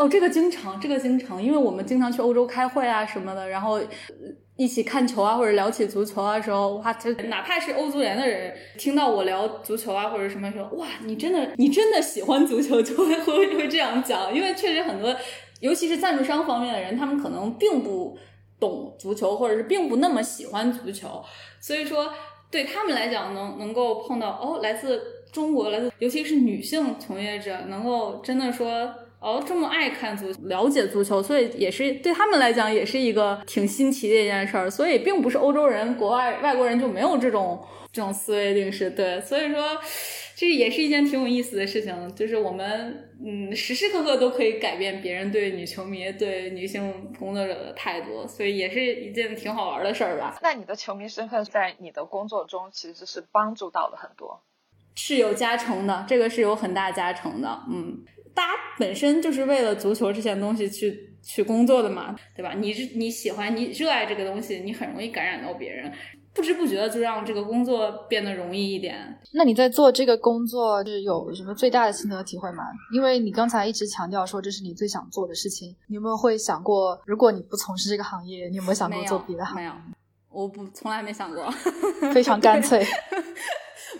[0.01, 3.79] 哦，这个经常，这个经常，因为我们经常去欧洲开会啊什么的，然后
[4.57, 15.15] 一起看球啊，或者聊起足球啊时候，哇，就哪怕是欧足联的人听到我聊足球啊或者什么时候，哇，你真的，你真的喜欢足球，就会会会这样讲，因为确实很多，
[15.61, 18.17] 尤其是赞助商方面的人，他们可能并不
[18.59, 21.23] 懂足球，或者是并不那么喜欢足球，
[21.61, 22.11] 所以说
[22.51, 28.95] 对他们来讲，能能够碰到哦，来自中国，来自尤其是女性从业者，能够真的说。
[29.21, 34.71] 哦，这么爱看足，了解足球，所以也是对他们来讲也是一个挺新奇的一件事儿。
[34.71, 38.91] 所以并不是欧洲人、国外外国人就没有这种这种思维定式。
[38.91, 39.79] 对，所以说
[40.35, 50.39] 这也是一件挺有意思的事情，就是我们嗯时时刻刻都可以改变别人对女球迷、对女性工作者的态度，所以也是一件挺好玩的事儿吧。
[50.43, 54.41] 那你的球迷身份在你的工作中其实是帮助到了很多，
[54.95, 58.03] 是有加成的，这个是有很大加成的，嗯。
[58.35, 62.55] 大家本身就是为了足球这件东西去去工作的嘛，对吧？
[62.55, 65.93] 你是你喜欢你热爱这个东西，你很容易感染到别人，
[66.33, 69.19] 不知不觉的就让这个工作变得容易一点。
[69.33, 72.65] 那你在做这个工作是有什么最大的心得体会吗？
[72.95, 79.63] 因为你刚才一直强调说这是你最想做的事情，你有没有会想过，如果你不从事这个行业，你有没有想过做别的行业？
[79.63, 79.75] 没有，
[80.31, 81.51] 我不从来没想过，
[82.15, 82.83] 非常干脆。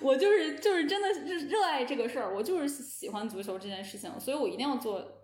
[0.03, 5.23] 我就是就是真的热热爱这个事儿，我就是喜欢足球这件事情，所以我一定要做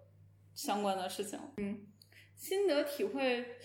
[0.55, 1.39] 相关的事情。
[1.59, 1.87] 嗯，
[2.37, 3.57] 心得体会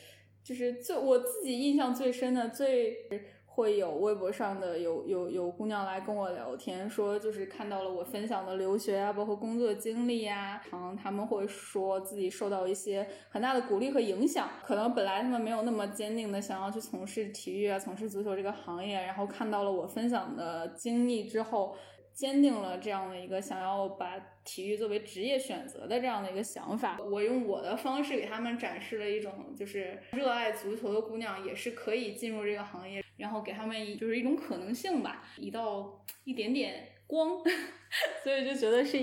[0.44, 3.10] 就是最我自己印象最深的、最
[3.54, 14.50] 会有微博上的有有有姑娘来跟我聊天，说就是看到了我分享的留学啊，包括工作经历呀，嗯，他们会说自己受到一些很大的鼓励和影响。
[14.64, 21.76] 可能本来他们没有那么坚定的想要去从事体育啊，从事足球这个行业，然后看到了我分享的经历之后。
[22.14, 27.00] 坚定了这样的一个想要把体育作为职业选择的这样的一个想法。
[27.10, 37.42] 我用我的方式给他们展示了一种，就是热爱足球的姑娘也是可以进入这个行业，然后给他们就是一种可能性吧，一道一点点光。
[38.24, 38.98] 所以就觉得是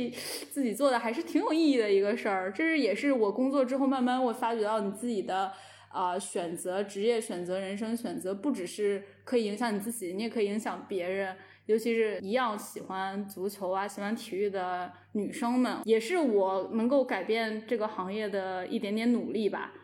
[0.51, 2.53] 自己做的还是挺有意义的一个事儿。
[2.53, 5.53] 这是也是我工作之后慢慢我发觉到你自己的
[5.91, 11.37] 啊选择、职业选择、人生选择，不只是可以影响你自己，你也可以影响别人。
[11.67, 19.75] 尤其是一样喜欢足球啊、喜欢体育的女生们，也是我能够改变这个行业的一点点努力吧。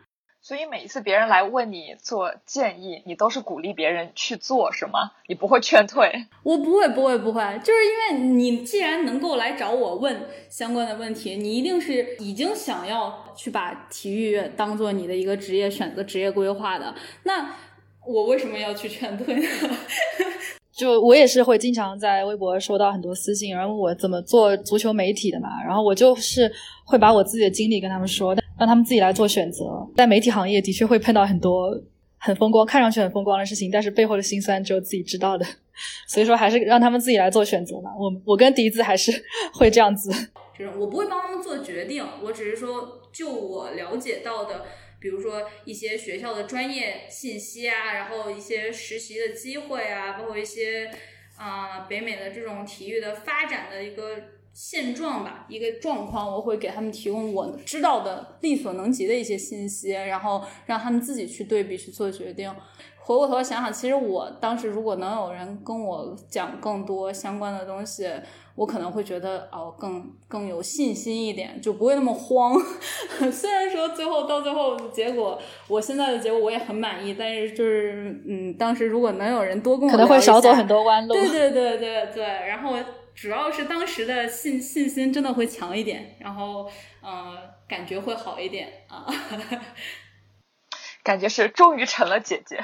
[0.47, 5.13] 所以每一次别人来问你做建议，你都是鼓励别人去做，是吗？
[5.27, 6.27] 你不会劝退？
[6.45, 7.41] 我不会，不会，不会。
[7.63, 16.93] 就是因为你既然能够来找我问相关的问题，你一定是已经想要去把体育当做你的一个职业选择、职业规划的。
[17.23, 17.55] 那
[18.05, 19.47] 我为什么要去劝退呢？
[20.75, 26.51] 就我也是会经常在微博收到很多私信，然后问我怎么做足球媒体的嘛，然后我就是
[26.83, 29.65] 会把我自己的经历跟他们说，让他们自己来做选择。
[29.95, 31.71] 在媒体行业的确会碰到很多
[32.17, 35.45] 很风光、看上去很风光的事情，但是背后的辛酸只有自己知道的。
[36.07, 37.89] 所以说还是让他们自己来做选择吧。
[37.97, 39.11] 我我跟笛子还是
[39.55, 40.11] 会这样子，
[40.57, 44.65] 就是我不会帮他们做决定，我只是说就我了解到的。
[45.05, 50.89] 比如说一些学校的专业信息啊，然后一些实习的机会啊，包括一些
[51.37, 54.17] 啊北美的这种体育的发展的一个
[54.51, 62.51] 现状吧，一个状况，我会给他们提供我知道的力所能及的一些信息，然后让他们自己去对比去做决定。
[62.97, 68.09] 回过头想想，其实我当时如果能有人跟我讲更多相关的东西。
[68.55, 72.57] 我可能会觉得哦，更更有信心一点，就不会那么慌。
[73.29, 75.37] 虽然说最后到最后结果，
[75.67, 81.13] 我现在的结果我也很满意，但是就是嗯，当时如果能有人多跟我可能会少走很多弯路。
[81.13, 82.73] 对对 对对对，然后
[83.13, 86.65] 主要是当时的信信心真的会强一点，然后
[87.03, 87.37] 嗯，
[87.67, 89.05] 感觉会好一点啊。
[91.03, 92.57] 感觉是终于成了姐姐。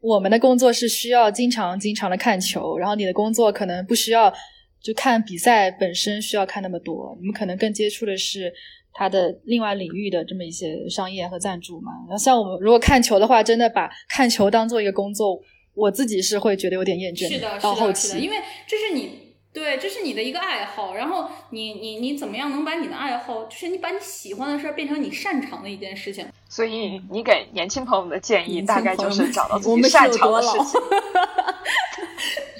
[0.00, 4.34] 我们的工作是需要经常经常的看球，然后你的工作可能不需要。
[4.82, 8.52] 就看比赛本身需要看那么多，你们可能更接触的是
[8.92, 11.92] 它的另外领域的这么一些商业和赞助嘛。
[12.08, 15.40] 然后像我们如果看球的话，真的把看球当做一个工作，
[15.74, 17.28] 我自己是会觉得有点厌倦。
[17.28, 19.18] 是的，到后期，因为这是你
[19.52, 20.94] 对，这是你的一个爱好。
[20.94, 26.26] 然后你你你怎么样能把你的爱好，就是你把你喜欢的事儿变成你擅长的一件事情？
[26.48, 30.80] 所以你给年轻朋友们的建议大概就是找到自己擅长的事情。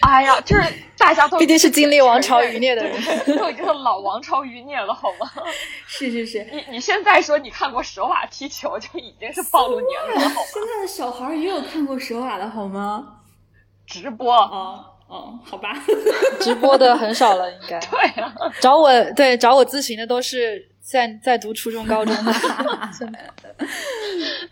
[0.02, 0.62] 哎呀，就是
[0.98, 3.00] 大家都毕竟是经历王朝余孽的人，
[3.38, 5.30] 都已经老王朝余孽了，好吗？
[5.86, 10.46] 是是是，你你现在说你看过舍瓦踢球，就已经是暴露年龄了，好吗？
[10.52, 13.18] 现在的小孩也有看过舍瓦的好吗？
[13.86, 15.74] 直播啊哦，好吧，
[16.40, 18.32] 直播的很少了，应该 对啊。
[18.60, 22.32] 找我对找我咨询的都是在在读初中高中 的。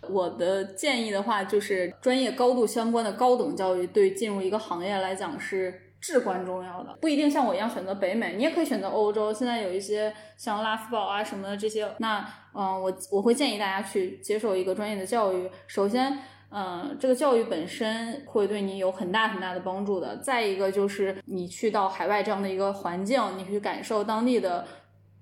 [0.09, 6.97] 我的建议的话，就是专业高度相关的高等教育，对进入一个行业来讲是至关重要的。
[7.01, 9.33] 不一定像我一样选择北美，你也可以选择欧洲。
[9.33, 15.49] 现在有一些像拉夫堡啊什么的这些，那嗯，我我会建议大家去接受一个专业的教育。
[15.68, 16.18] 首先，
[16.51, 20.16] 嗯，这个教育本身会对你有很大很大的帮助的。
[20.16, 24.66] 再一个就是你去到海外这样的一个环境，你去感受当地的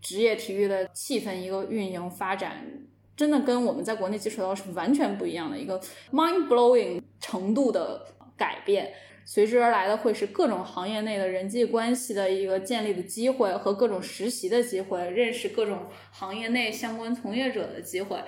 [0.01, 2.65] 职业体育的气氛，一个运营发展。
[3.17, 5.81] 真的跟我们在国内接触到是完全不一样的一个
[6.13, 8.93] mind blowing 程度的改变，
[9.25, 18.23] 随之而来的会是各种行业内的人际关系的一个建立的机会和各种实习的机会，认识各种行业内相关从业者的机会，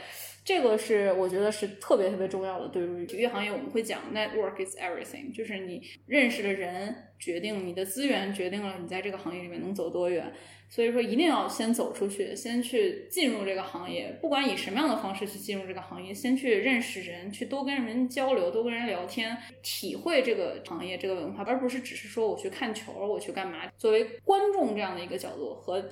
[0.51, 2.67] 这个是我觉得是特别特别重要的。
[2.67, 10.33] 对于体育行业，我们会讲 network is everything，就是你认识的人决定你的资源，决定了你在这个行业里面能走多远。
[10.69, 23.69] 所以说，一定要先走出去，先去进入这个行业，不管以什么样的方式去进入这个行业，先去认识人，去多跟人交流，多跟人聊天，体会这个行业这个文化，而不是只是说我去看球，我去干嘛？
[23.77, 25.89] 作为观众这样的一个角度，和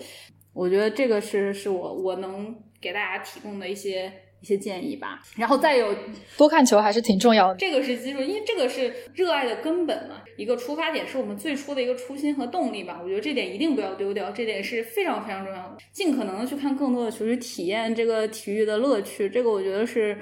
[0.52, 4.12] 我觉得这个是是我我能给大家提供的一些。
[4.40, 5.94] 一些建议吧，然后再有
[6.36, 13.00] 多看球还是挺重要的，这个是基础，因为这个是热爱的根本嘛，一个出发点是我们最初的一个初心和动力吧。
[13.02, 15.78] 我觉得这点一定不要丢掉，这点是非常非常重要的。
[15.92, 20.16] 尽可能的去看更多的球，去体验这个体育的乐趣，这个我觉得是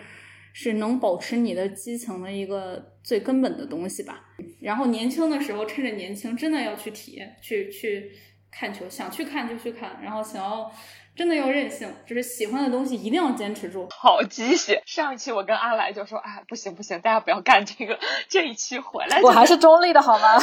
[0.53, 4.23] 是能保持你的激情的一个最根本的东西吧。
[4.61, 8.11] 然后年轻的时候，趁着年轻，真的要去体验，去去
[8.51, 10.71] 看球，想去看就去看，然后想要。
[11.17, 13.89] 真的要任性，就是喜欢的东西一定要坚持住。
[13.91, 14.83] 好鸡血！
[14.85, 17.99] 上一期我跟阿来就说，哎，不行不行，大家不要干这个。
[18.29, 20.35] 这一期回来，我还是中立的好吗？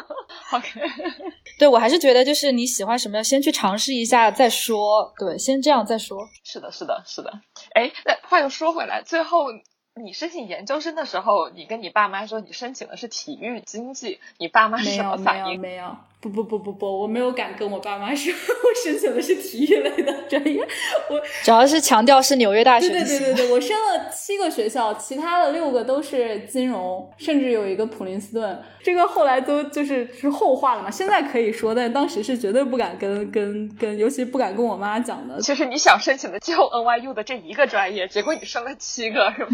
[0.52, 0.80] OK，
[1.60, 5.12] 对我还是觉得就是你喜欢什么，先去尝试一下再说。
[5.18, 6.26] 对，先这样再说。
[6.42, 7.30] 是的，是的，是的。
[7.74, 9.48] 哎，那话又说回来，最后。
[9.96, 15.60] 你申请研究生的时候，你跟你爸妈说你申请的是体育经济，你爸妈是什么反应？
[15.60, 15.96] 没有，
[16.30, 20.66] 不不不不不，我没有敢跟我爸妈说 我申请的是体育类的专业。
[21.10, 22.88] 我主要是强调是纽约大学。
[22.88, 28.62] 对对对对对，我申了七个学校，其他的六个都是金融，甚至有一个普林斯顿。
[28.82, 35.40] 这个后来都就是是后话了嘛，现在可以说，但当时是绝对不敢跟跟跟，尤其不敢跟我妈讲的。
[35.40, 39.50] 其实你想申请的就 NYU 的这一个专业，结果你申了七个，是吗？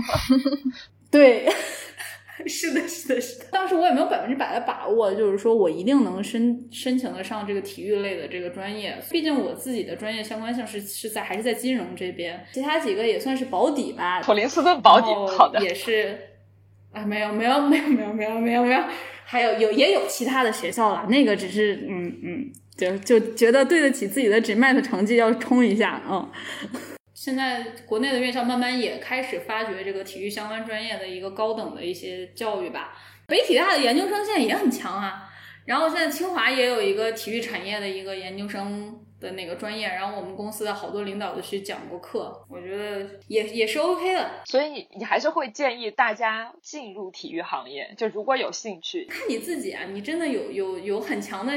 [1.11, 1.53] 对，
[2.47, 3.47] 是的，是的，是的。
[3.51, 8.97] 当时我也没有百分之百的把握，就是说我一定能申申请得上这个体育类的这个专业。
[9.11, 14.21] 毕竟我自己的专业相关性是是在还是在金融这边，其他几个也算是保底吧。
[14.23, 16.19] 普林斯顿保底，好的，也是
[16.93, 18.83] 啊，没有，没有，没有，没有，没有，没有，没有，
[19.25, 21.07] 还有有也有其他的学校了。
[21.09, 26.29] 那个只是嗯嗯，就就觉得对得起自己的 GMAT 成绩，要冲一下嗯。
[27.21, 32.97] 现在国内的院校慢慢也开始发掘这个体育相关专业的一个高等的一些教育吧。
[33.27, 35.31] 北体大的研究生现在也很强啊，
[35.67, 44.31] 然后现在清华也有一个体育产业的一个研究生的那个专业，然后我们公司的好多领导都去讲过课，我觉得也也是 OK 的。
[44.47, 51.53] 所以你还是会建议大家进入体育行业，就如果有兴趣，看你自己啊，你真的有有有很强的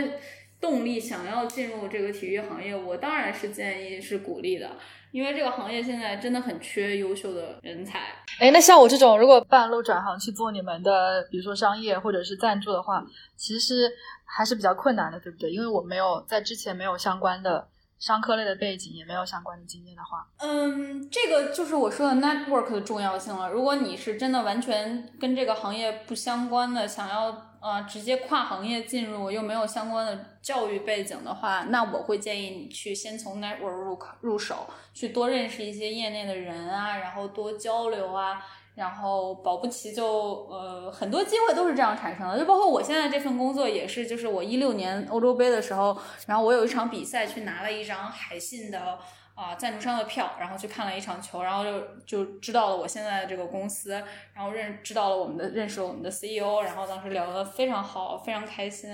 [0.60, 4.70] 动力想要进入这个体育行业，我当然是建议是鼓励的。
[5.14, 8.00] 因为这个行业现在真的很缺优秀的人才。
[8.40, 13.06] 哎，那像我这种如果半路转行去做你们的，比如说商业或者是赞助的话，
[13.38, 13.88] 其实
[14.26, 15.52] 还是比较困难的，对不对？
[15.52, 17.68] 因为我没有在之前没有相关的
[18.00, 20.28] 商科类的背景，也没有相关的经验的话。
[20.40, 23.52] 嗯，这个就是我说的 network 的重要性了。
[23.52, 27.53] 如果你是真的完全跟这个行业不相关的，想要。
[27.64, 38.44] 呃，直接跨行业进入又没有相关的教育背景的话，那我会建议你去先从 network 入入手，去多认识一些业内的人啊，然后多交流啊，
[38.76, 42.38] 然后保不齐就呃很多机会都是这样产生的。
[42.38, 45.98] 就包括我现在这份工作也是，就是我一六年欧洲杯的时候，
[46.28, 49.00] 然后我有一场比赛去拿了一张海信的。
[49.36, 53.92] 啊，赞助商的票，然后去看了一场球，然后就就知道了我现在的这个公司，
[54.34, 58.92] 然后认知道了我们的认识了我们的 CEO，然后当时聊得非常好，非常开心。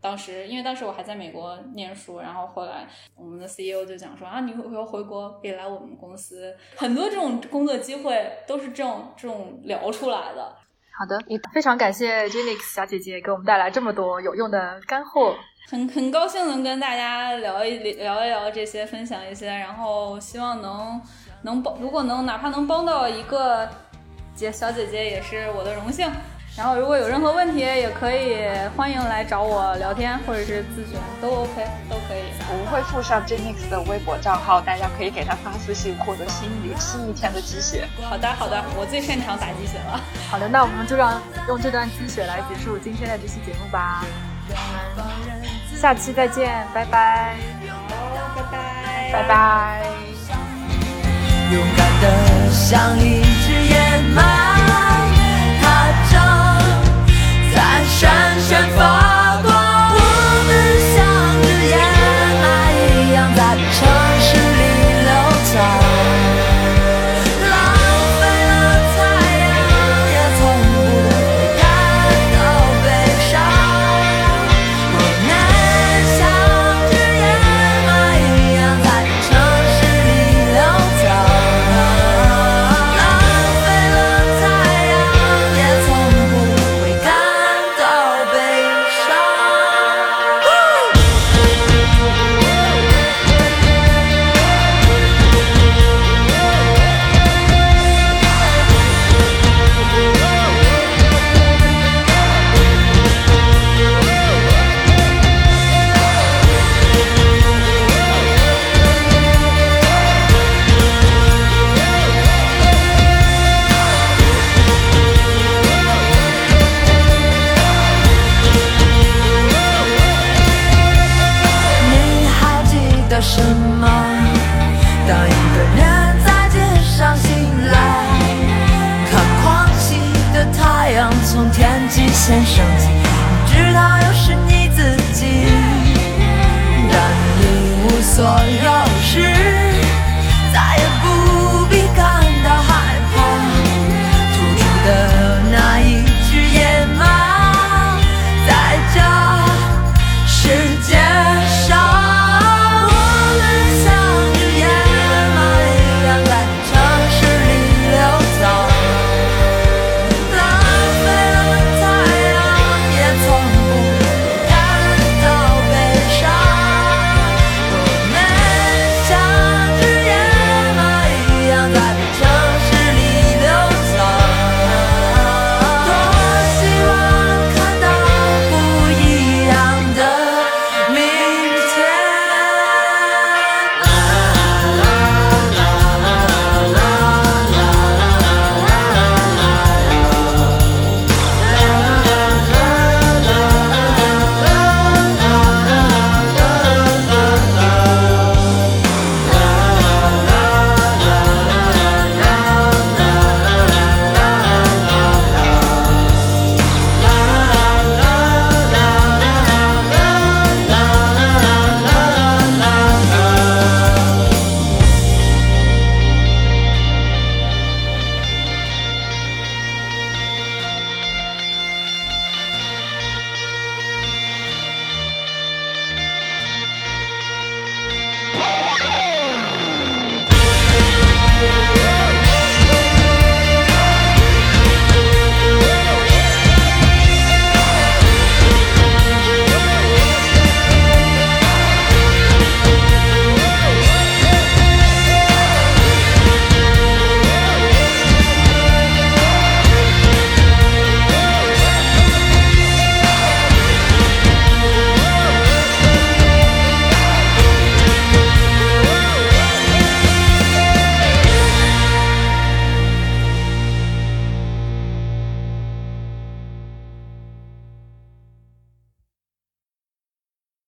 [0.00, 2.86] 当时因为当时我还在美国念书，然后后来
[3.16, 10.54] 我们的 CEO 就讲说啊，你以后回国可以来我们公司，很多这种工作机会都是这种这种聊出来的。
[10.98, 11.16] 好的，
[11.54, 15.34] 非常感谢 Jenix 小姐姐给我们带来这么多有用的干货。
[15.70, 20.98] 很很高兴能跟大家聊一聊一聊这些，分享一些，然后希望能
[21.42, 23.68] 能帮，如果能哪怕能帮到一个
[24.34, 26.10] 姐小姐姐，也是我的荣幸。
[26.56, 32.22] 然后如果有任何问题，也可以欢迎来找我聊天或者是咨询，都 OK，都可以。
[32.50, 37.86] 我们会附上 Jenix 的微博账号，大家可以给他发私信，获得新一新一天的鸡血。
[38.08, 40.00] 好的，好的，我最擅长打鸡血了。
[40.30, 44.06] 好的，那我们就让用这段鸡血来结束今天的这期节目吧。
[45.80, 47.36] 下期再见，拜拜。
[48.34, 49.82] 拜拜，拜拜。
[54.14, 54.57] 的。